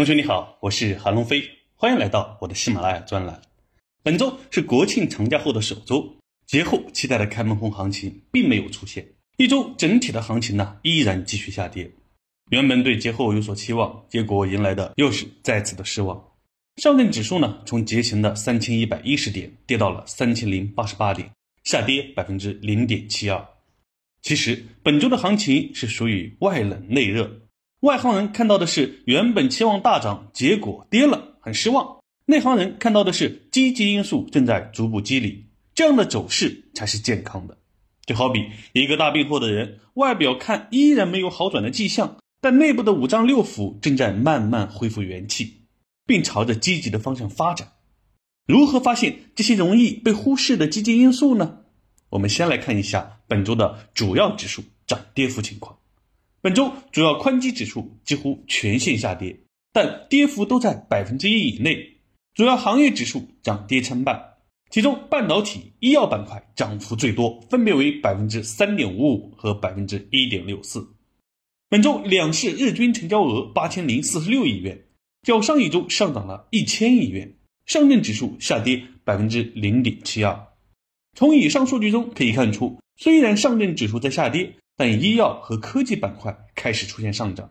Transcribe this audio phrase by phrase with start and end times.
[0.00, 1.44] 同学你好，我是韩龙飞，
[1.76, 3.42] 欢迎来到我的喜马拉雅专栏。
[4.02, 11.90] 本周是国庆长假后的首周，节后期待的开门红行情并没有出现，一周整体的行情呢依然继续下跌。
[12.50, 16.18] 原本对节后有所期望，结果迎来的又是再次的失望。
[16.76, 21.30] 上证指数呢从节前的三千一百一十点跌到了三千零八十八点，
[21.64, 23.46] 下跌百分之零点七二。
[24.22, 27.30] 其实本周的行情是属于外冷内热。
[27.80, 37.56] 外行人看到的是原本期望大涨，结果跌了，很失望；内行人看到的是积极因素正在逐步积累，这样的走势才是健康的。
[38.04, 45.62] 就好比一个大病后的人，外表看依然没有好转的迹象，但内部的五脏六腑正在慢慢恢复元气，
[46.06, 47.72] 并朝着积极的方向发展。
[48.46, 51.60] 如何发现这些容易被忽视的积极因素呢？
[52.10, 55.78] 我们先来看一下本周的主要指数涨跌幅情况。
[56.42, 59.40] 本周主要宽基指数几乎全线下跌，
[59.74, 61.98] 但跌幅都在百分之一以内。
[62.32, 64.18] 主要行业指数涨跌参半，
[64.70, 70.96] 其中半导体、医药板块涨幅最多，分别为百分之三点五五和百分之一点六四。
[71.68, 74.86] 本周两市日均成交额八千零四十六亿元，
[75.22, 77.34] 较上一周上涨了一千亿元。
[77.66, 80.48] 上证指数下跌百分之零点七二。
[81.14, 84.54] 从以上数据中可以看出，虽然上证指数在下跌。
[84.80, 87.50] 但医药和科技板块开始出现上涨，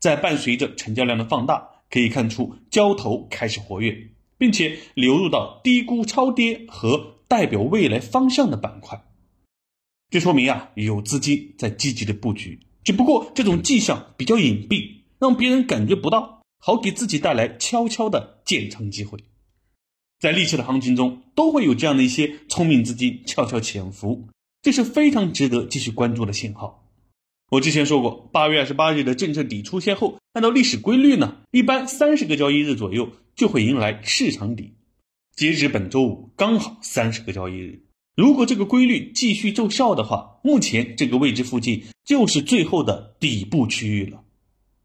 [0.00, 9.04] 在伴随着成交量的放大，可以看出交投开始活跃，并且流入到低估超跌和代表未来方向的板块，
[10.08, 19.22] 这说明啊有资金在积极的布局，只不过这种迹象比较隐蔽，让别人感觉不到，好给自己带来悄悄的建仓机会。
[20.18, 24.28] 在历史的行情中，都会有这样的一些聪明资金悄悄潜伏。
[24.62, 26.88] 这是非常值得继续关注的信号。
[27.50, 34.74] 我之前说过，八月二十八日的政策底出现后，按照历史规律呢，一般三十个交易日左右就会迎来市场底。
[35.34, 37.82] 截止本周五，刚好三十个交易日。
[38.14, 44.22] 如果这个规律继续奏效的话，目前这个位置附近就是最后的底部区域了。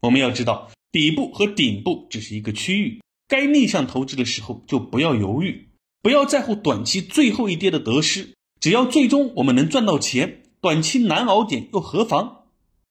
[0.00, 5.68] 我们要知道，底部和顶部只是一个区域，该逆向投资的时候就不要犹豫，
[6.00, 8.34] 不要在乎短期最后一跌的得失。
[8.64, 12.44] 只要最终我们能赚到钱，短期难熬点又何妨？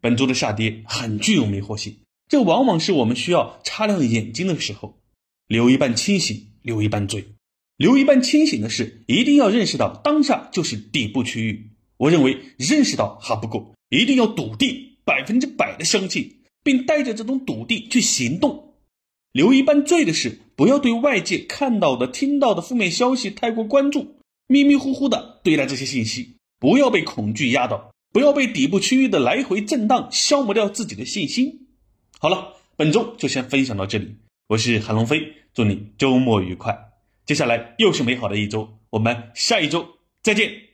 [0.00, 4.98] 本周的下跌很具有迷惑性，这往往是我们需要擦亮眼睛的时候。
[5.46, 7.34] 留一半清醒，留一半醉。
[7.76, 11.72] 留一半清醒的是，一定要认识到当下就是底部区域。
[11.98, 18.72] 我认为认识到还不够，一定要笃定，百分之百的相信，并带着这种笃定去行动。
[19.32, 24.14] 留一半醉的是，不要对外界看到的、听到的负面消息太过关注。
[24.50, 31.68] 迷迷糊糊的对待这些信息，不要被恐惧压倒，不要被底部区域的来回震荡消磨掉自己的信心。
[32.18, 34.16] 好了，本周就先分享到这里，
[34.48, 35.20] 我是韩龙飞，
[35.52, 36.76] 祝你周末愉快。
[37.26, 39.86] 接下来又是美好的一周，我们下一周
[40.22, 40.67] 再见。